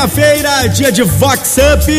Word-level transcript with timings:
Quinta-feira, 0.00 0.66
dia 0.66 0.90
de 0.90 1.02
Vox 1.02 1.58
Up. 1.58 1.92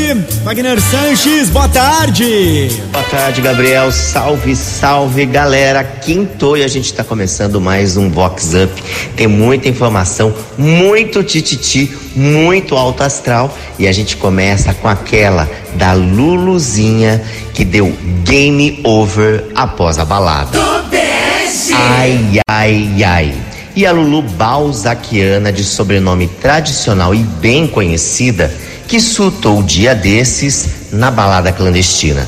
Wagner 0.44 0.82
Sanches, 0.82 1.52
boa 1.52 1.70
tarde. 1.70 2.82
Boa 2.92 3.04
tarde, 3.04 3.42
Gabriel. 3.42 3.92
Salve, 3.92 4.56
salve, 4.56 5.24
galera. 5.28 5.84
Quinto 5.84 6.58
e 6.58 6.64
a 6.64 6.68
gente 6.68 6.86
está 6.86 7.04
começando 7.04 7.62
mais 7.62 7.98
um 7.98 8.10
Vox 8.10 8.56
Up. 8.56 8.84
Tem 9.16 9.28
muita 9.28 9.70
informação, 9.70 10.34
muito 10.58 11.24
tititi, 11.24 11.96
muito 12.16 12.76
alto 12.76 13.04
astral 13.04 13.56
e 13.78 13.88
a 13.88 13.92
gente 13.92 14.18
começa 14.18 14.74
com 14.74 14.88
aquela 14.88 15.48
da 15.76 15.94
Luluzinha 15.94 17.22
que 17.54 17.64
deu 17.64 17.96
game 18.24 18.80
over 18.84 19.46
após 19.54 20.00
a 20.00 20.06
balada. 20.06 20.58
Ai, 21.72 22.42
ai, 22.50 23.04
ai. 23.06 23.51
E 23.74 23.86
a 23.86 23.92
Lulu 23.94 24.22
Balzaquiana, 24.22 25.52
de 25.52 25.64
sobrenome 25.64 26.28
tradicional 26.28 27.16
e 27.16 27.20
bem 27.20 27.66
conhecida, 27.66 28.54
que 28.86 29.00
surtou 29.00 29.64
dia 29.64 29.96
desses 29.96 30.92
na 30.92 31.10
balada 31.10 31.54
clandestina. 31.54 32.28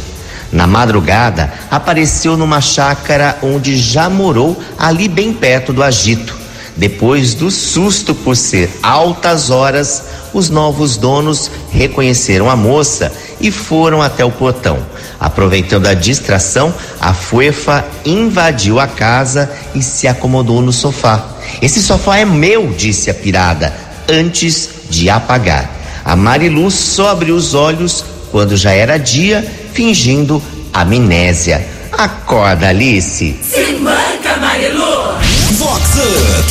Na 0.54 0.66
madrugada, 0.66 1.52
apareceu 1.70 2.38
numa 2.38 2.62
chácara 2.62 3.38
onde 3.44 3.76
já 3.76 4.10
morou, 4.10 4.58
ali 4.78 5.10
bem 5.10 5.34
perto 5.34 5.74
do 5.74 5.84
agito. 5.84 6.38
Depois 6.78 7.34
do 7.34 7.52
susto 7.52 8.16
por 8.16 8.38
ser 8.38 8.70
altas 8.82 9.50
horas, 9.50 10.04
os 10.34 10.50
novos 10.50 10.96
donos 10.96 11.52
reconheceram 11.72 12.50
a 12.50 12.56
moça 12.56 13.12
e 13.42 13.52
foram 13.52 14.02
até 14.02 14.24
o 14.24 14.32
portão. 14.32 14.80
Aproveitando 15.20 15.88
a 15.88 15.94
distração, 15.94 16.74
a 17.02 17.14
fuefa 17.14 17.86
invadiu 18.06 18.80
a 18.80 18.88
casa 18.88 19.52
e 19.76 19.84
se 19.84 20.08
acomodou 20.08 20.62
no 20.62 20.72
sofá. 20.72 21.33
Esse 21.62 21.82
sofá 21.82 22.18
é 22.18 22.26
meu, 22.26 22.68
disse 22.74 23.10
a 23.10 23.14
pirada, 23.14 23.74
antes 24.10 24.70
de 24.90 25.10
apagar. 25.10 25.70
A 26.04 26.16
Marilu 26.16 26.70
só 26.70 27.10
abriu 27.10 27.36
os 27.36 27.54
olhos 27.54 28.04
quando 28.32 28.58
já 28.58 28.72
era 28.72 28.98
dia, 28.98 29.46
fingindo 29.74 30.42
amnésia. 30.74 31.66
Acorda, 31.92 32.70
Alice. 32.70 33.38
Se 33.42 33.74
manca, 33.74 34.38
Marilu! 34.38 35.18
Vox 35.58 35.90
Up. 35.96 36.44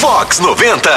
Vox 0.00 0.38
90. 0.40 0.90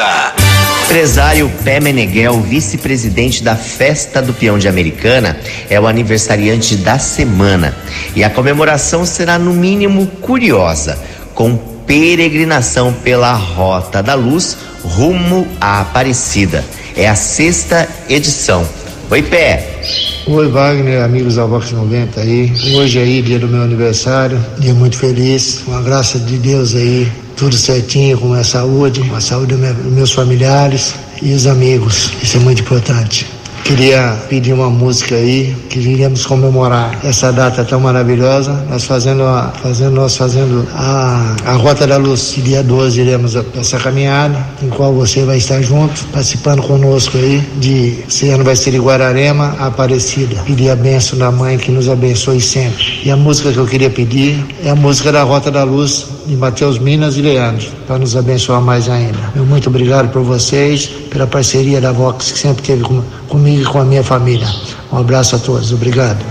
Empresário 0.85 1.49
Pé 1.63 1.79
Meneghel, 1.79 2.41
vice-presidente 2.41 3.43
da 3.43 3.55
Festa 3.55 4.21
do 4.21 4.33
Peão 4.33 4.57
de 4.57 4.67
Americana, 4.67 5.39
é 5.69 5.79
o 5.79 5.87
aniversariante 5.87 6.75
da 6.75 6.99
semana. 6.99 7.75
E 8.15 8.23
a 8.23 8.29
comemoração 8.29 9.05
será, 9.05 9.39
no 9.39 9.53
mínimo, 9.53 10.07
curiosa, 10.21 10.99
com 11.33 11.55
peregrinação 11.89 12.93
pela 12.93 13.33
Rota 13.33 14.03
da 14.03 14.13
Luz 14.13 14.55
rumo 14.83 15.47
à 15.59 15.81
Aparecida. 15.81 16.63
É 16.95 17.09
a 17.09 17.15
sexta 17.15 17.89
edição. 18.07 18.63
Oi, 19.09 19.23
Pé. 19.23 19.81
Oi, 20.27 20.47
Wagner, 20.49 21.01
amigos 21.01 21.37
da 21.37 21.47
Vox 21.47 21.71
90 21.71 22.21
aí. 22.21 22.53
Hoje 22.75 22.99
aí, 22.99 23.23
dia 23.23 23.39
do 23.39 23.47
meu 23.47 23.63
aniversário, 23.63 24.39
dia 24.59 24.75
muito 24.75 24.97
feliz, 24.97 25.63
com 25.65 25.73
a 25.73 25.81
graça 25.81 26.19
de 26.19 26.37
Deus 26.37 26.75
aí, 26.75 27.11
tudo 27.35 27.55
certinho, 27.55 28.19
com 28.19 28.33
a 28.33 28.43
saúde, 28.43 29.01
com 29.01 29.15
a 29.15 29.21
saúde 29.21 29.55
dos 29.55 29.91
meus 29.91 30.11
familiares 30.11 30.93
e 31.23 31.33
os 31.33 31.47
amigos. 31.47 32.11
Isso 32.21 32.37
é 32.37 32.39
muito 32.39 32.61
importante. 32.61 33.25
Queria 33.63 34.17
pedir 34.27 34.53
uma 34.53 34.69
música 34.69 35.13
aí, 35.15 35.55
queríamos 35.69 36.25
comemorar 36.25 36.97
essa 37.03 37.31
data 37.31 37.63
tão 37.63 37.79
maravilhosa. 37.79 38.51
Nós 38.67 38.83
fazendo, 38.85 39.23
a, 39.23 39.53
fazendo 39.61 39.91
nós 39.95 40.17
fazendo 40.17 40.67
a, 40.73 41.35
a 41.45 41.53
Rota 41.53 41.85
da 41.85 41.97
Luz. 41.97 42.33
Dia 42.43 42.63
12 42.63 42.99
iremos 43.01 43.35
a- 43.35 43.43
essa 43.55 43.77
caminhada, 43.77 44.43
em 44.63 44.69
qual 44.69 44.91
você 44.93 45.23
vai 45.23 45.37
estar 45.37 45.61
junto, 45.61 46.03
participando 46.05 46.63
conosco 46.63 47.15
aí. 47.17 47.43
De 47.57 47.99
esse 48.07 48.29
ano 48.29 48.43
vai 48.43 48.55
ser 48.55 48.71
de 48.71 48.79
Guararema 48.79 49.55
Aparecida. 49.59 50.41
Pedir 50.47 50.71
a 50.71 50.75
bênção 50.75 51.19
da 51.19 51.31
mãe 51.31 51.57
que 51.59 51.71
nos 51.71 51.87
abençoe 51.89 52.41
sempre. 52.41 52.83
E 53.03 53.11
a 53.11 53.15
música 53.15 53.51
que 53.51 53.57
eu 53.57 53.67
queria 53.67 53.89
pedir 53.91 54.43
é 54.63 54.71
a 54.71 54.75
música 54.75 55.11
da 55.11 55.21
Rota 55.21 55.51
da 55.51 55.63
Luz 55.63 56.07
de 56.25 56.35
Mateus 56.35 56.77
Minas 56.77 57.17
e 57.17 57.21
Leandro, 57.21 57.65
para 57.87 57.97
nos 57.97 58.15
abençoar 58.15 58.61
mais 58.61 58.87
ainda. 58.87 59.17
Meu 59.35 59.45
muito 59.45 59.67
obrigado 59.67 60.11
por 60.11 60.21
vocês, 60.21 60.85
pela 61.09 61.25
parceria 61.25 61.81
da 61.81 61.91
Vox 61.91 62.31
que 62.31 62.37
sempre 62.39 62.61
teve 62.61 62.83
com, 62.83 63.01
comigo 63.27 63.48
e 63.57 63.63
com 63.65 63.79
a 63.79 63.85
minha 63.85 64.03
família. 64.03 64.47
Um 64.91 64.97
abraço 64.97 65.35
a 65.35 65.39
todos, 65.39 65.71
obrigado. 65.71 66.23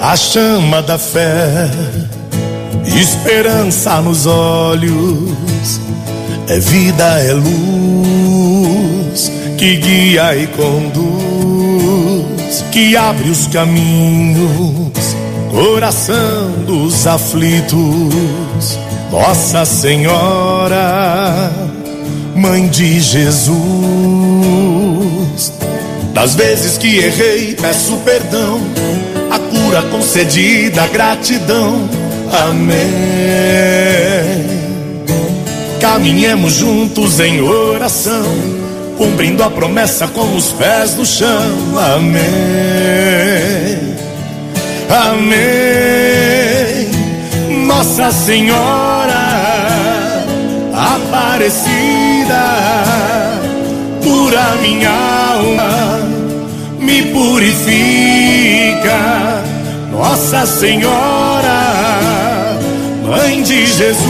A 0.00 0.16
chama 0.16 0.82
da 0.82 0.98
fé, 0.98 1.70
esperança 2.84 4.00
nos 4.00 4.26
olhos, 4.26 5.80
é 6.48 6.58
vida, 6.58 7.20
é 7.20 7.32
luz 7.32 8.24
que 9.64 9.76
guia 9.76 10.36
e 10.36 10.46
conduz, 10.48 11.04
que 12.70 12.94
abre 12.96 13.30
os 13.30 13.46
caminhos, 13.46 14.92
coração 15.50 16.50
dos 16.66 17.06
aflitos, 17.06 18.78
Nossa 19.10 19.64
Senhora, 19.64 21.50
Mãe 22.36 22.68
de 22.68 23.00
Jesus. 23.00 23.54
Das 26.14 26.34
vezes 26.36 26.78
que 26.78 26.96
errei, 26.98 27.54
peço 27.60 27.96
perdão. 27.98 28.60
A 29.30 29.38
cura 29.38 29.82
concedida, 29.90 30.86
gratidão. 30.86 31.88
Amém. 32.48 32.74
Caminhemos 35.80 36.54
juntos 36.54 37.20
em 37.20 37.42
oração, 37.42 38.24
cumprindo 38.96 39.42
a 39.42 39.50
promessa 39.50 40.06
com 40.08 40.34
os 40.36 40.52
pés 40.52 40.94
no 40.94 41.04
chão. 41.04 41.52
Amém. 41.94 42.24
Amém. 44.88 45.34
Nossa 47.66 48.12
Senhora 48.12 49.34
Aparecida, 50.74 52.44
pura 54.02 54.56
minha 54.62 55.23
purifica. 57.14 58.98
Nossa 59.92 60.44
Senhora, 60.44 61.62
Mãe 63.06 63.42
de 63.42 63.64
Jesus, 63.64 64.04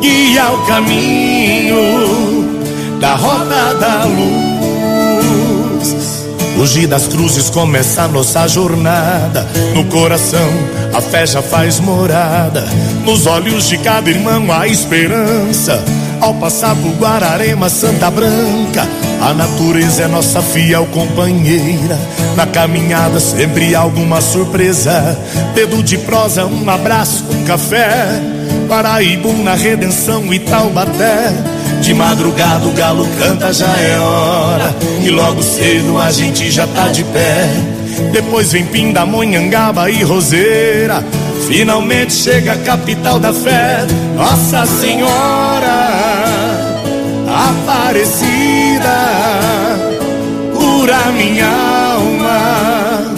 guia 0.00 0.52
o 0.52 0.66
caminho 0.66 1.76
da 3.00 3.16
roda 3.16 3.74
da 3.74 4.04
luz. 4.04 4.36
Fugir 6.56 6.86
das 6.86 7.08
cruzes 7.08 7.50
começa 7.50 8.02
a 8.02 8.08
nossa 8.08 8.46
jornada. 8.46 9.46
No 9.74 9.84
coração 9.86 10.48
a 10.94 11.00
fé 11.00 11.26
já 11.26 11.42
faz 11.42 11.80
morada. 11.80 12.66
Nos 13.04 13.26
olhos 13.26 13.68
de 13.68 13.78
cada 13.78 14.08
irmão 14.08 14.50
a 14.52 14.66
esperança. 14.66 15.84
Ao 16.20 16.34
passar 16.34 16.74
por 16.76 16.92
Guararema, 16.92 17.68
Santa 17.68 18.10
Branca, 18.10 18.86
a 19.20 19.34
natureza 19.34 20.02
é 20.02 20.08
nossa 20.08 20.42
fiel 20.42 20.86
companheira. 20.86 21.98
Na 22.36 22.46
caminhada 22.46 23.20
sempre 23.20 23.74
alguma 23.74 24.20
surpresa. 24.20 25.18
Dedo 25.54 25.82
de 25.82 25.98
prosa, 25.98 26.46
um 26.46 26.68
abraço, 26.68 27.24
um 27.30 27.44
café. 27.44 28.08
Paraíba 28.68 29.32
na 29.32 29.54
redenção 29.54 30.32
e 30.32 30.38
Taubaté. 30.38 31.32
De 31.80 31.94
madrugada 31.94 32.66
o 32.66 32.72
galo 32.72 33.06
canta, 33.18 33.52
já 33.52 33.66
é 33.66 33.98
hora. 33.98 34.74
E 35.02 35.10
logo 35.10 35.42
cedo 35.42 35.98
a 35.98 36.10
gente 36.10 36.50
já 36.50 36.66
tá 36.66 36.88
de 36.88 37.04
pé. 37.04 37.48
Depois 38.12 38.52
vem 38.52 38.66
Pindamonhangaba 38.66 39.90
e 39.90 40.02
Roseira. 40.02 41.04
Finalmente 41.46 42.12
chega 42.12 42.52
a 42.52 42.58
capital 42.58 43.18
da 43.18 43.32
fé, 43.32 43.86
Nossa 44.16 44.66
Senhora 44.66 45.86
Aparecida. 47.26 48.96
Cura 50.54 51.12
minha 51.12 51.46
alma, 51.94 53.12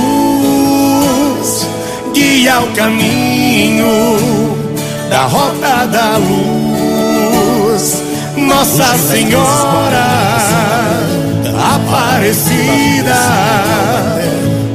guia 2.13 2.61
o 2.61 2.67
caminho 2.73 4.17
da 5.09 5.25
rota 5.25 5.85
da 5.87 6.17
luz. 6.17 6.72
Nossa 8.53 8.95
Senhora 8.97 10.05
Aparecida, 11.75 13.15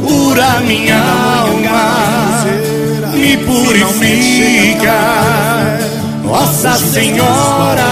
cura 0.04 0.60
minha 0.60 0.98
alma, 0.98 2.44
me 3.12 3.36
purifica. 3.36 4.98
Nossa 6.24 6.76
Senhora, 6.76 7.84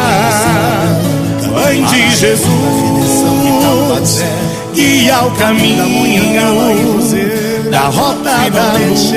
Mãe 1.53 1.85
de 1.85 2.11
Jesus, 2.17 2.49
guia 4.75 5.23
o 5.23 5.31
caminho 5.33 5.87
da 7.71 7.83
rota 7.83 8.51
da 8.51 8.73
luz. 8.79 9.13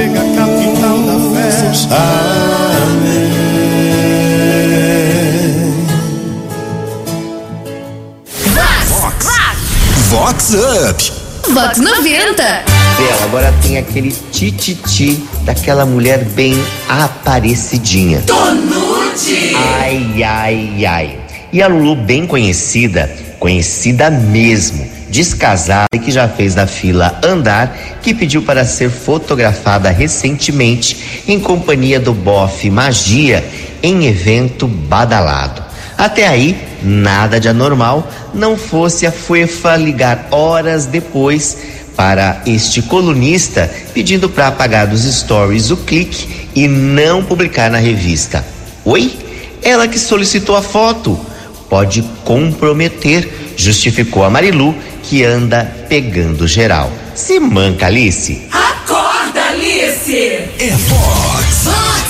Vox 10.39 10.53
Up. 10.53 11.11
Vox 11.53 11.79
90. 11.79 12.33
Bela, 12.41 13.23
agora 13.25 13.53
tem 13.61 13.77
aquele 13.77 14.09
tititi 14.31 15.21
daquela 15.43 15.85
mulher 15.85 16.23
bem 16.23 16.57
aparecidinha. 16.87 18.21
Tonute. 18.21 19.53
Ai, 19.81 20.23
ai, 20.23 20.85
ai. 20.85 21.19
E 21.51 21.61
a 21.61 21.67
Lulu, 21.67 21.93
bem 21.97 22.25
conhecida, 22.25 23.13
conhecida 23.37 24.09
mesmo, 24.09 24.87
descasada 25.09 25.87
e 25.93 25.99
que 25.99 26.09
já 26.09 26.29
fez 26.29 26.55
da 26.55 26.65
fila 26.65 27.19
andar, 27.21 27.77
que 28.01 28.13
pediu 28.13 28.41
para 28.41 28.63
ser 28.63 28.89
fotografada 28.89 29.89
recentemente 29.89 31.23
em 31.27 31.37
companhia 31.37 31.99
do 31.99 32.13
bofe 32.13 32.69
Magia 32.69 33.43
em 33.83 34.07
evento 34.07 34.67
badalado. 34.69 35.68
Até 35.99 36.25
aí, 36.25 36.57
nada 36.81 37.41
de 37.41 37.49
anormal, 37.49 38.09
não 38.33 38.55
fosse 38.55 39.05
a 39.05 39.11
Fuefa 39.11 39.75
ligar 39.75 40.29
horas 40.31 40.85
depois 40.85 41.57
para 41.93 42.41
este 42.45 42.81
colunista 42.81 43.69
pedindo 43.93 44.29
para 44.29 44.47
apagar 44.47 44.87
dos 44.87 45.03
stories 45.03 45.71
o 45.71 45.75
clique 45.75 46.47
e 46.55 46.69
não 46.69 47.21
publicar 47.21 47.69
na 47.69 47.79
revista. 47.79 48.45
Oi? 48.85 49.11
Ela 49.61 49.89
que 49.89 49.99
solicitou 49.99 50.55
a 50.55 50.61
foto. 50.61 51.19
Pode 51.69 52.01
comprometer, 52.23 53.53
justificou 53.57 54.23
a 54.23 54.29
Marilu, 54.29 54.73
que 55.03 55.25
anda 55.25 55.65
pegando 55.89 56.47
geral. 56.47 56.89
Se 57.13 57.41
manca, 57.41 57.87
Alice. 57.87 58.47
Acorda, 58.49 59.41
Alice. 59.49 60.15
É 60.15 60.69
Vox 60.87 61.67
Up. 61.67 62.09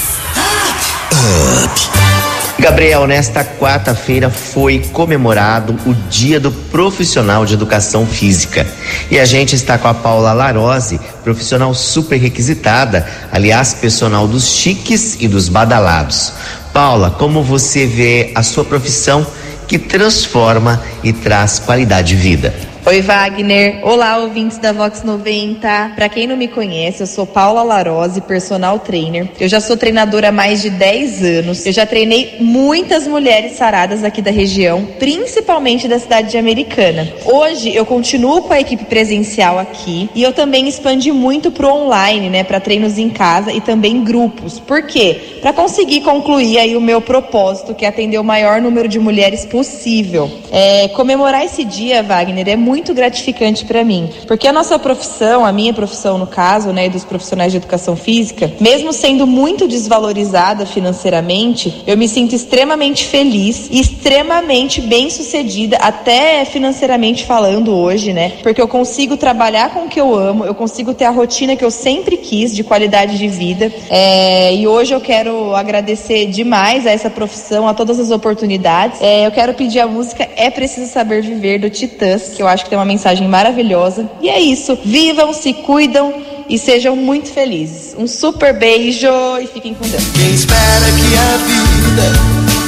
Gabriel, 2.70 3.08
nesta 3.08 3.44
quarta-feira 3.44 4.30
foi 4.30 4.78
comemorado 4.94 5.76
o 5.88 5.94
Dia 6.08 6.40
do 6.40 6.52
Profissional 6.52 7.44
de 7.44 7.56
Educação 7.56 8.06
Física. 8.06 8.64
E 9.10 9.20
a 9.20 9.26
gente 9.26 9.56
está 9.56 9.76
com 9.80 9.88
a 9.88 9.94
Paula 9.96 10.34
Larose, 10.34 11.02
profissional 11.24 11.74
super 11.74 12.18
requisitada, 12.18 13.08
aliás, 13.32 13.74
personal 13.74 14.28
dos 14.28 14.50
chiques 14.50 15.18
e 15.20 15.28
dos 15.28 15.50
badalados. 15.50 16.32
Paula, 16.72 17.10
como 17.10 17.42
você 17.42 17.88
vê 17.88 18.32
a 18.36 18.44
sua 18.44 18.64
profissão 18.64 19.26
que 19.68 19.80
transforma 19.80 20.80
e 21.04 21.12
traz 21.12 21.58
qualidade 21.58 22.10
de 22.10 22.22
vida? 22.22 22.69
Oi, 22.86 23.02
Wagner. 23.02 23.82
Olá, 23.84 24.18
ouvintes 24.20 24.58
da 24.58 24.72
Vox 24.72 25.04
90. 25.04 25.92
Para 25.96 26.08
quem 26.08 26.26
não 26.26 26.38
me 26.38 26.48
conhece, 26.48 27.02
eu 27.04 27.08
sou 27.08 27.26
Paula 27.26 27.62
Larose, 27.62 28.22
personal 28.22 28.80
trainer. 28.80 29.28
Eu 29.38 29.50
já 29.50 29.60
sou 29.60 29.76
treinadora 29.76 30.30
há 30.30 30.32
mais 30.32 30.62
de 30.62 30.70
10 30.70 31.24
anos. 31.24 31.66
Eu 31.66 31.74
já 31.74 31.86
treinei 31.86 32.38
muitas 32.40 33.06
mulheres 33.06 33.58
saradas 33.58 34.04
aqui 34.04 34.22
da 34.22 34.32
região, 34.32 34.88
principalmente 34.98 35.90
da 35.90 36.00
cidade 36.00 36.32
de 36.32 36.38
Americana. 36.38 37.08
Hoje 37.26 37.76
eu 37.76 37.86
continuo 37.86 38.44
com 38.44 38.54
a 38.54 38.62
equipe 38.62 38.86
presencial 38.86 39.60
aqui 39.60 40.10
e 40.16 40.24
eu 40.24 40.32
também 40.32 40.68
expandi 40.68 41.12
muito 41.12 41.52
pro 41.52 41.68
online, 41.68 42.30
né, 42.30 42.44
para 42.46 42.62
treinos 42.62 42.98
em 42.98 43.10
casa 43.10 43.52
e 43.52 43.60
também 43.60 44.04
grupos. 44.06 44.58
Por 44.58 44.84
quê? 44.84 45.20
Para 45.42 45.52
conseguir 45.52 46.02
concluir 46.02 46.58
aí 46.58 46.78
o 46.78 46.82
meu 46.82 47.02
propósito, 47.02 47.76
que 47.76 47.86
é 47.86 47.90
atender 47.90 48.18
o 48.18 48.24
maior 48.24 48.62
número 48.62 48.88
de 48.88 49.00
mulheres 49.00 49.46
possível. 49.46 50.32
É, 50.50 50.88
comemorar 50.90 51.44
esse 51.44 51.66
dia, 51.66 52.02
Wagner, 52.02 52.48
é 52.48 52.56
muito 52.56 52.79
gratificante 52.94 53.66
para 53.66 53.84
mim, 53.84 54.10
porque 54.28 54.48
a 54.48 54.54
nossa 54.54 54.78
profissão, 54.80 55.46
a 55.46 55.52
minha 55.52 55.74
profissão 55.74 56.18
no 56.18 56.28
caso, 56.28 56.72
né, 56.72 56.90
dos 56.90 57.04
profissionais 57.04 57.52
de 57.52 57.58
educação 57.58 57.96
física, 57.96 58.52
mesmo 58.60 58.92
sendo 58.94 59.28
muito 59.28 59.68
desvalorizada 59.68 60.66
financeiramente, 60.66 61.84
eu 61.86 61.98
me 61.98 62.08
sinto 62.08 62.36
extremamente 62.36 63.06
feliz 63.06 63.68
e 63.72 63.80
extremamente 63.80 64.82
bem 64.82 65.10
sucedida, 65.10 65.78
até 65.78 66.46
financeiramente 66.46 67.26
falando 67.26 67.74
hoje, 67.76 68.14
né, 68.14 68.34
porque 68.42 68.62
eu 68.62 68.68
consigo 68.68 69.18
trabalhar 69.18 69.74
com 69.74 69.86
o 69.86 69.90
que 69.90 70.00
eu 70.00 70.16
amo, 70.16 70.46
eu 70.46 70.56
consigo 70.56 70.94
ter 70.94 71.06
a 71.06 71.12
rotina 71.12 71.56
que 71.56 71.66
eu 71.66 71.72
sempre 71.72 72.18
quis 72.18 72.56
de 72.56 72.64
qualidade 72.64 73.18
de 73.18 73.28
vida, 73.28 73.72
é, 73.90 74.54
e 74.56 74.68
hoje 74.68 74.94
eu 74.94 75.02
quero 75.02 75.56
agradecer 75.56 76.28
demais 76.28 76.86
a 76.86 76.92
essa 76.92 77.10
profissão, 77.10 77.68
a 77.68 77.74
todas 77.74 78.00
as 78.00 78.12
oportunidades. 78.12 79.02
É, 79.02 79.26
eu 79.26 79.32
quero 79.32 79.54
pedir 79.54 79.80
a 79.80 79.88
música 79.88 80.29
É 80.40 80.50
Preciso 80.50 80.90
Saber 80.90 81.22
Viver 81.22 81.60
do 81.60 81.70
Titãs, 81.70 82.30
que 82.34 82.42
eu 82.42 82.48
acho 82.48 82.64
que 82.64 82.70
tem 82.70 82.80
uma 82.80 82.86
mensagem 82.86 83.28
maravilhosa. 83.28 84.10
E 84.22 84.30
é 84.30 84.40
isso. 84.40 84.80
Vivam, 84.86 85.34
se 85.34 85.52
cuidam 85.52 86.14
e 86.48 86.58
sejam 86.58 86.96
muito 86.96 87.30
felizes. 87.30 87.94
Um 87.98 88.08
super 88.08 88.58
beijo 88.58 89.10
e 89.42 89.48
fiquem 89.48 89.74
com 89.74 89.86
Deus. 89.86 90.02
Quem 90.14 90.34
espera 90.34 90.86
que 90.96 91.18
a 91.18 91.38
vida 91.44 92.08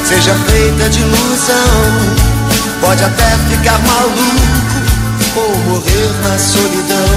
seja 0.05 0.35
feita 0.35 0.89
de 0.89 0.99
ilusão 0.99 2.27
pode 2.81 3.01
até 3.05 3.37
ficar 3.49 3.79
maluco 3.79 4.19
ou 5.37 5.57
morrer 5.71 6.11
na 6.23 6.37
solidão. 6.37 7.15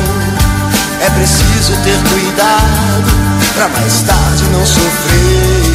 É 1.05 1.11
preciso 1.11 1.73
ter 1.83 1.99
cuidado 2.09 3.11
pra 3.55 3.69
mais 3.71 4.03
tarde 4.03 4.45
não 4.53 4.65
sofrer. 4.65 5.75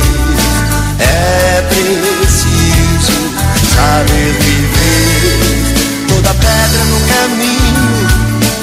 É 1.02 1.62
preciso 1.64 3.12
saber 3.76 4.32
viver. 4.40 4.69
Toda 6.30 6.42
pedra 6.42 6.84
no 6.86 7.00
caminho 7.08 8.08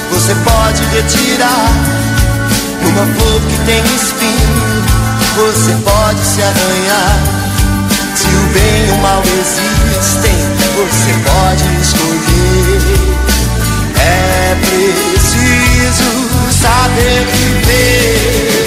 você 0.09 0.33
pode 0.35 0.83
retirar. 0.95 1.69
Numa 2.81 3.05
flor 3.13 3.41
que 3.41 3.57
tem 3.65 3.83
espinho, 3.93 4.85
você 5.35 5.75
pode 5.83 6.19
se 6.21 6.41
arranhar. 6.41 7.19
Se 8.15 8.27
o 8.27 8.53
bem 8.53 8.87
e 8.87 8.91
o 8.91 8.97
mal 8.99 9.21
existem, 9.21 10.37
você 10.77 11.11
pode 11.25 11.65
escolher. 11.81 12.81
É 13.99 14.55
preciso 14.61 16.09
saber 16.51 17.27
viver. 17.33 18.66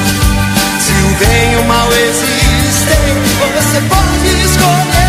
Se 1.21 1.27
o 1.27 1.29
bem 1.29 1.53
e 1.53 1.55
o 1.57 1.63
mal 1.65 1.87
existem, 1.93 2.97
você 3.53 3.79
pode 3.81 4.41
escolher. 4.43 5.00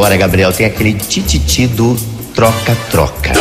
Agora, 0.00 0.16
Gabriel, 0.16 0.50
tem 0.50 0.64
aquele 0.64 0.94
tititi 0.94 1.66
do 1.66 1.94
troca-troca. 2.34 3.34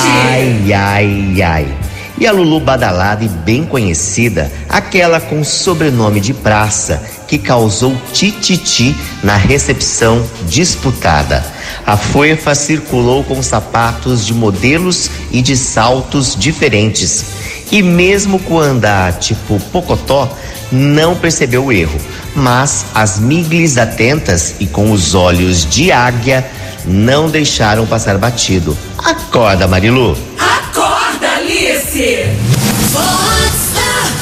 Ai, 0.00 0.72
ai, 0.72 1.42
ai. 1.42 1.78
E 2.18 2.26
a 2.26 2.32
Lulu 2.32 2.58
badalada 2.58 3.24
e 3.24 3.28
bem 3.28 3.64
conhecida, 3.64 4.50
aquela 4.68 5.20
com 5.20 5.44
sobrenome 5.44 6.18
de 6.18 6.34
praça, 6.34 7.00
que 7.28 7.38
causou 7.38 7.96
tititi 8.12 8.96
na 9.22 9.36
recepção 9.36 10.28
disputada. 10.48 11.44
A 11.86 11.96
fofa 11.96 12.52
circulou 12.56 13.22
com 13.22 13.40
sapatos 13.40 14.26
de 14.26 14.34
modelos 14.34 15.08
e 15.30 15.40
de 15.40 15.56
saltos 15.56 16.34
diferentes. 16.34 17.26
E 17.70 17.80
mesmo 17.80 18.40
com 18.40 18.58
andar 18.58 19.12
tipo 19.20 19.60
pocotó, 19.70 20.28
não 20.72 21.14
percebeu 21.14 21.66
o 21.66 21.72
erro. 21.72 22.00
Mas 22.34 22.86
as 22.94 23.18
miglis 23.18 23.78
atentas 23.78 24.54
e 24.58 24.66
com 24.66 24.90
os 24.90 25.14
olhos 25.14 25.64
de 25.64 25.92
águia 25.92 26.44
não 26.84 27.30
deixaram 27.30 27.86
passar 27.86 28.18
batido. 28.18 28.76
Acorda, 28.98 29.66
Marilu! 29.66 30.16
Acorda, 30.38 31.28
Alice. 31.36 32.26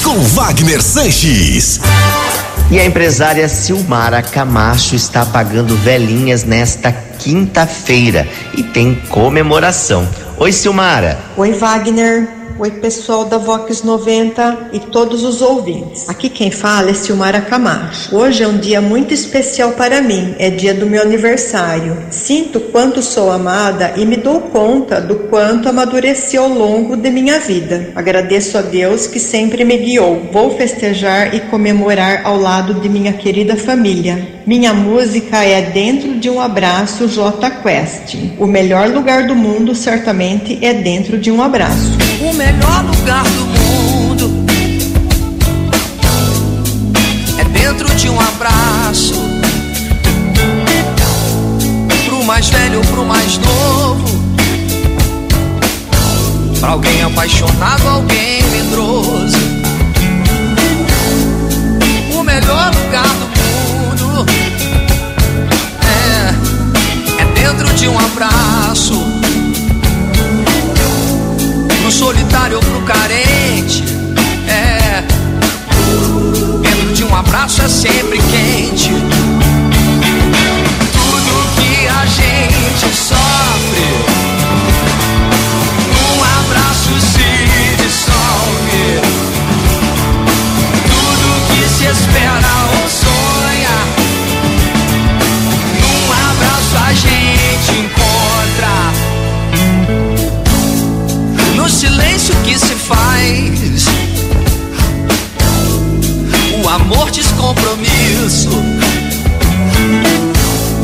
Com 0.02 0.18
Wagner 0.20 0.82
Sanches. 0.82 1.80
E 2.70 2.78
a 2.78 2.84
empresária 2.84 3.48
Silmara 3.48 4.22
Camacho 4.22 4.94
está 4.94 5.26
pagando 5.26 5.76
velhinhas 5.76 6.44
nesta 6.44 6.92
quinta-feira 6.92 8.26
e 8.56 8.62
tem 8.62 8.94
comemoração. 9.08 10.08
Oi, 10.38 10.52
Silmara. 10.52 11.18
Oi, 11.36 11.52
Wagner. 11.52 12.41
Oi, 12.62 12.70
pessoal 12.70 13.24
da 13.24 13.38
Vox 13.38 13.82
90 13.82 14.70
e 14.72 14.78
todos 14.78 15.24
os 15.24 15.42
ouvintes. 15.42 16.08
Aqui 16.08 16.28
quem 16.28 16.52
fala 16.52 16.90
é 16.90 16.94
Silmara 16.94 17.40
Camacho. 17.40 18.14
Hoje 18.14 18.44
é 18.44 18.46
um 18.46 18.56
dia 18.56 18.80
muito 18.80 19.12
especial 19.12 19.72
para 19.72 20.00
mim, 20.00 20.36
é 20.38 20.48
dia 20.48 20.72
do 20.72 20.86
meu 20.86 21.02
aniversário. 21.02 21.96
Sinto 22.08 22.60
quanto 22.60 23.02
sou 23.02 23.32
amada 23.32 23.94
e 23.96 24.06
me 24.06 24.16
dou 24.16 24.42
conta 24.42 25.00
do 25.00 25.16
quanto 25.28 25.68
amadureci 25.68 26.36
ao 26.36 26.48
longo 26.48 26.96
de 26.96 27.10
minha 27.10 27.40
vida. 27.40 27.90
Agradeço 27.96 28.56
a 28.56 28.62
Deus 28.62 29.08
que 29.08 29.18
sempre 29.18 29.64
me 29.64 29.76
guiou. 29.78 30.28
Vou 30.30 30.56
festejar 30.56 31.34
e 31.34 31.40
comemorar 31.40 32.20
ao 32.24 32.38
lado 32.38 32.74
de 32.74 32.88
minha 32.88 33.12
querida 33.12 33.56
família. 33.56 34.40
Minha 34.46 34.72
música 34.72 35.44
é 35.44 35.62
Dentro 35.62 36.14
de 36.14 36.30
um 36.30 36.40
Abraço 36.40 37.08
J 37.08 37.50
Quest. 37.62 38.16
O 38.38 38.46
melhor 38.46 38.88
lugar 38.88 39.26
do 39.26 39.34
mundo 39.34 39.74
certamente 39.74 40.60
é 40.62 40.72
dentro 40.72 41.18
de 41.18 41.28
um 41.28 41.42
abraço. 41.42 41.98
Melhor 42.52 42.84
lugar 42.84 43.24
do 43.24 43.46
mundo 43.46 44.44
é 47.38 47.44
dentro 47.44 47.94
de 47.94 48.10
um 48.10 48.20
abraço. 48.20 49.14
Pro 52.04 52.22
mais 52.24 52.50
velho, 52.50 52.80
pro 52.82 53.04
mais 53.06 53.38
novo. 53.38 54.04
Pra 56.60 56.70
alguém 56.70 57.02
apaixonado, 57.02 57.88
alguém 57.88 58.42
medroso. 58.50 59.38
O 62.14 62.22
melhor 62.22 62.70
lugar 62.74 63.08
do 63.08 63.26
mundo 63.40 64.26
é, 65.82 67.22
é 67.22 67.24
dentro 67.34 67.72
de 67.74 67.88
um 67.88 67.98
abraço 67.98 69.01
pro 71.82 71.90
solitário 71.90 72.56
ou 72.58 72.62
pro 72.62 72.80
carente. 72.82 73.82
É, 74.46 75.02
dentro 76.62 76.94
de 76.94 77.02
um 77.02 77.14
abraço 77.14 77.60
é 77.60 77.68
sempre 77.68 78.18
quente. 78.18 78.90
Tudo 80.92 81.32
que 81.56 81.88
a 81.88 82.06
gente 82.06 82.94
sofre, 82.94 83.61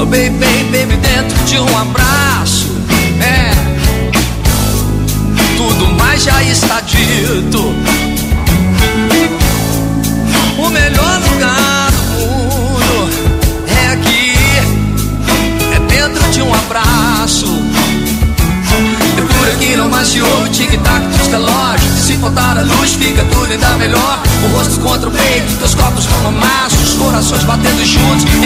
baby, 0.08 0.64
baby, 0.72 0.96
dentro 0.96 1.36
de 1.44 1.58
um 1.58 1.78
abraço. 1.78 2.66
É. 3.20 3.52
Tudo 5.56 5.86
mais 5.94 6.22
já 6.22 6.42
está 6.42 6.80
dito. 6.80 7.74
O 10.58 10.70
melhor 10.70 11.20
lugar 11.30 11.90
do 11.92 12.02
mundo 12.14 13.10
é 13.66 13.92
aqui. 13.92 14.34
É 15.74 15.78
dentro 15.80 16.30
de 16.30 16.42
um 16.42 16.54
abraço. 16.54 17.46
É 19.16 19.20
por 19.20 19.48
aqui 19.50 19.76
não 19.76 19.88
mais 19.88 20.08
se 20.08 20.22
ouve 20.22 20.48
o 20.48 20.52
tic-tac 20.52 21.04
dos 21.08 21.26
relógios 21.26 21.92
Se 22.04 22.16
faltar 22.18 22.56
a 22.56 22.62
luz 22.62 22.92
fica 22.92 23.24
tudo 23.24 23.50
ainda 23.50 23.76
melhor 23.76 24.22
O 24.44 24.56
rosto 24.56 24.78
contra 24.80 25.08
o 25.08 25.12
peito, 25.12 25.56
teus 25.58 25.74
copos 25.74 26.06
como 26.06 26.38
Os 26.84 26.94
corações 26.94 27.42
batendo 27.42 27.84
juntos 27.84 28.37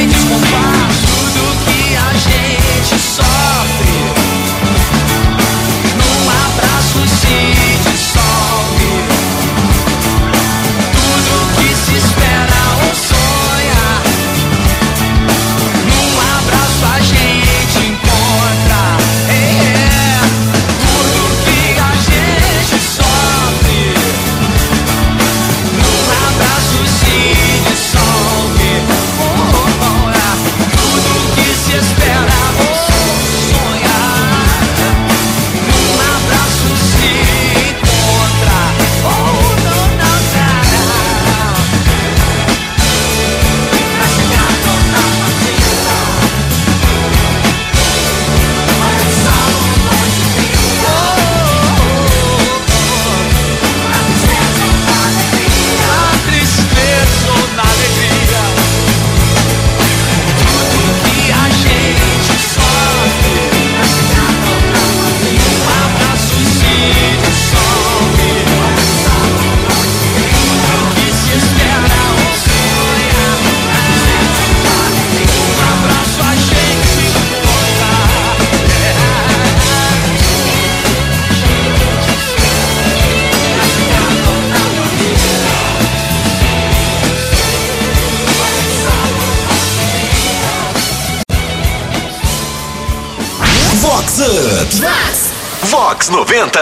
Vox 95.93 96.09
90. 96.09 96.59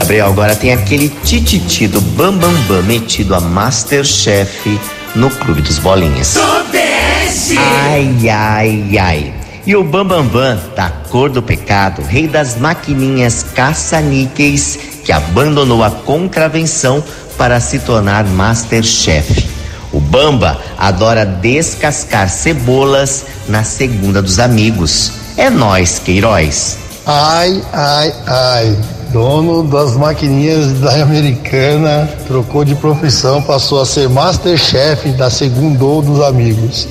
Gabriel, 0.00 0.26
agora 0.26 0.54
tem 0.54 0.70
aquele 0.70 1.08
tititi 1.08 1.88
do 1.88 1.98
Bambambam 1.98 2.52
Bam 2.52 2.76
Bam 2.76 2.82
metido 2.82 3.34
a 3.34 3.40
Masterchef 3.40 4.78
no 5.14 5.30
Clube 5.30 5.62
dos 5.62 5.78
Bolinhas. 5.78 6.34
Tobeste. 6.34 7.56
Ai, 7.56 8.28
ai, 8.28 8.98
ai. 8.98 9.34
E 9.66 9.74
o 9.74 9.82
Bambambam 9.82 10.26
Bam 10.26 10.56
Bam, 10.56 10.74
da 10.76 10.90
cor 10.90 11.30
do 11.30 11.42
pecado, 11.42 12.02
rei 12.02 12.28
das 12.28 12.58
maquininhas 12.58 13.46
caça-níqueis, 13.54 14.78
que 15.02 15.10
abandonou 15.10 15.82
a 15.82 15.90
contravenção 15.90 17.02
para 17.38 17.60
se 17.60 17.78
tornar 17.78 18.26
Masterchef. 18.26 19.48
O 19.90 20.00
Bamba 20.00 20.60
adora 20.76 21.24
descascar 21.24 22.28
cebolas 22.28 23.24
na 23.48 23.64
segunda 23.64 24.20
dos 24.20 24.38
amigos. 24.38 25.12
É 25.38 25.48
nós, 25.48 25.98
Queiroz. 25.98 26.87
Ai, 27.10 27.64
ai, 27.72 28.12
ai. 28.26 28.78
Dono 29.10 29.62
das 29.62 29.96
maquininhas 29.96 30.78
da 30.80 31.02
Americana 31.02 32.06
trocou 32.26 32.66
de 32.66 32.74
profissão, 32.74 33.40
passou 33.40 33.80
a 33.80 33.86
ser 33.86 34.10
Masterchef 34.10 35.08
da 35.12 35.30
Segundou 35.30 36.02
dos 36.02 36.20
amigos. 36.20 36.86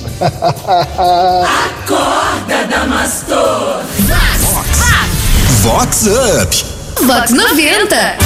Acorda, 1.78 2.66
Damastor. 2.68 3.82
Vox 5.62 6.06
Up. 6.06 6.64
Vox 7.06 7.30
90. 7.30 8.16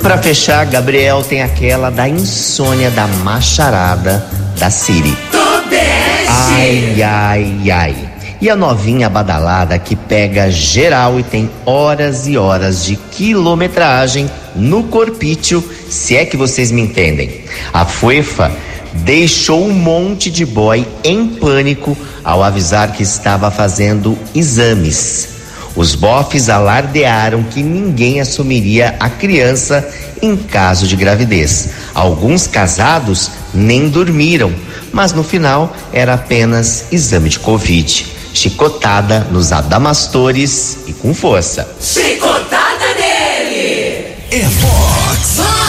Pra 0.00 0.18
fechar, 0.18 0.64
Gabriel 0.66 1.24
tem 1.24 1.42
aquela 1.42 1.90
da 1.90 2.08
insônia 2.08 2.92
da 2.92 3.08
macharada 3.08 4.24
da 4.56 4.70
Siri. 4.70 5.18
Ai, 6.28 7.02
ai, 7.02 7.68
ai. 7.68 8.07
E 8.40 8.48
a 8.48 8.54
novinha 8.54 9.08
badalada 9.08 9.76
que 9.80 9.96
pega 9.96 10.48
geral 10.48 11.18
e 11.18 11.24
tem 11.24 11.50
horas 11.66 12.28
e 12.28 12.38
horas 12.38 12.84
de 12.84 12.94
quilometragem 12.94 14.30
no 14.54 14.84
corpício, 14.84 15.62
se 15.90 16.16
é 16.16 16.24
que 16.24 16.36
vocês 16.36 16.70
me 16.70 16.80
entendem. 16.80 17.40
A 17.72 17.84
Fuefa 17.84 18.52
deixou 18.94 19.66
um 19.66 19.72
monte 19.72 20.30
de 20.30 20.46
boy 20.46 20.86
em 21.02 21.26
pânico 21.26 21.98
ao 22.22 22.44
avisar 22.44 22.92
que 22.92 23.02
estava 23.02 23.50
fazendo 23.50 24.16
exames. 24.32 25.30
Os 25.74 25.96
bofes 25.96 26.48
alardearam 26.48 27.42
que 27.42 27.62
ninguém 27.62 28.20
assumiria 28.20 28.94
a 29.00 29.10
criança 29.10 29.88
em 30.22 30.36
caso 30.36 30.86
de 30.86 30.94
gravidez. 30.94 31.70
Alguns 31.92 32.46
casados 32.46 33.32
nem 33.52 33.88
dormiram, 33.88 34.52
mas 34.92 35.12
no 35.12 35.24
final 35.24 35.74
era 35.92 36.14
apenas 36.14 36.86
exame 36.92 37.28
de 37.28 37.40
Covid. 37.40 38.17
Chicotada 38.32 39.26
nos 39.30 39.52
adamastores 39.52 40.78
e 40.86 40.92
com 40.92 41.14
força. 41.14 41.68
Chicotada 41.80 42.94
nele. 42.94 44.14
É 44.30 44.42
Vox 44.60 45.38
Up. 45.40 45.68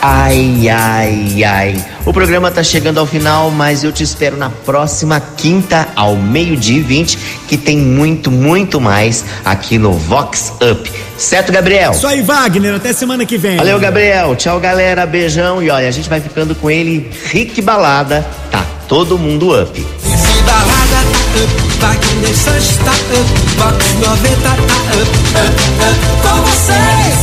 Ai, 0.00 0.68
ai, 0.68 1.44
ai. 1.44 1.84
O 2.06 2.12
programa 2.12 2.50
tá 2.50 2.62
chegando 2.62 2.98
ao 2.98 3.06
final, 3.06 3.50
mas 3.50 3.82
eu 3.82 3.90
te 3.90 4.04
espero 4.04 4.36
na 4.36 4.48
próxima 4.48 5.20
quinta, 5.20 5.88
ao 5.96 6.14
meio-dia 6.16 6.78
e 6.78 6.80
20, 6.80 7.18
que 7.48 7.56
tem 7.56 7.76
muito, 7.76 8.30
muito 8.30 8.80
mais 8.80 9.24
aqui 9.44 9.76
no 9.76 9.92
Vox 9.92 10.52
Up. 10.62 10.90
Certo, 11.16 11.50
Gabriel? 11.50 11.90
Isso 11.90 12.06
aí, 12.06 12.22
Wagner. 12.22 12.76
Até 12.76 12.92
semana 12.92 13.26
que 13.26 13.36
vem. 13.36 13.56
Valeu, 13.56 13.78
Gabriel. 13.80 14.36
Tchau, 14.36 14.60
galera. 14.60 15.04
Beijão. 15.04 15.60
E 15.60 15.68
olha, 15.68 15.88
a 15.88 15.90
gente 15.90 16.08
vai 16.08 16.20
ficando 16.20 16.54
com 16.54 16.70
ele, 16.70 17.10
Rick 17.26 17.60
Balada. 17.60 18.24
Tá 18.52 18.64
todo 18.88 19.18
mundo 19.18 19.52
up. 19.52 19.86
Se 20.00 20.42
balada 20.42 20.66
tá 20.80 21.42
up, 21.42 21.54
Wagner 21.78 22.34
Sanches 22.34 22.78
tá 22.78 22.92
up, 22.92 23.28
Vox 23.58 23.84
90 24.00 24.36
tá 24.40 24.52
up, 24.52 24.62
up, 24.62 25.52
up, 25.84 26.00
com 26.22 26.36
vocês. 26.42 27.18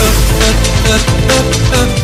Up, 0.00 0.18
up, 0.44 0.60
up, 0.94 1.06
up, 1.32 1.98
up. 1.98 2.03